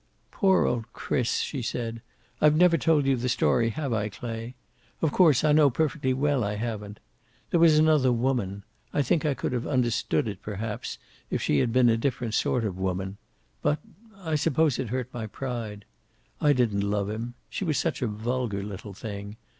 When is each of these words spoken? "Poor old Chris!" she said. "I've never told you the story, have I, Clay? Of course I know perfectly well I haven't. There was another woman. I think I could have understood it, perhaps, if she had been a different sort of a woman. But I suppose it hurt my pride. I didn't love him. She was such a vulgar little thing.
"Poor 0.31 0.65
old 0.65 0.91
Chris!" 0.93 1.41
she 1.41 1.61
said. 1.61 2.01
"I've 2.41 2.55
never 2.55 2.75
told 2.75 3.05
you 3.05 3.15
the 3.15 3.29
story, 3.29 3.69
have 3.69 3.93
I, 3.93 4.09
Clay? 4.09 4.55
Of 4.99 5.11
course 5.11 5.43
I 5.43 5.51
know 5.51 5.69
perfectly 5.69 6.11
well 6.11 6.43
I 6.43 6.55
haven't. 6.55 6.99
There 7.51 7.59
was 7.59 7.77
another 7.77 8.11
woman. 8.11 8.63
I 8.95 9.03
think 9.03 9.27
I 9.27 9.35
could 9.35 9.51
have 9.51 9.67
understood 9.67 10.27
it, 10.27 10.41
perhaps, 10.41 10.97
if 11.29 11.39
she 11.43 11.59
had 11.59 11.71
been 11.71 11.87
a 11.87 11.97
different 11.97 12.33
sort 12.33 12.65
of 12.65 12.79
a 12.79 12.81
woman. 12.81 13.17
But 13.61 13.77
I 14.17 14.33
suppose 14.33 14.79
it 14.79 14.89
hurt 14.89 15.13
my 15.13 15.27
pride. 15.27 15.85
I 16.41 16.51
didn't 16.53 16.81
love 16.81 17.07
him. 17.07 17.35
She 17.47 17.63
was 17.63 17.77
such 17.77 18.01
a 18.01 18.07
vulgar 18.07 18.63
little 18.63 18.95
thing. 18.95 19.37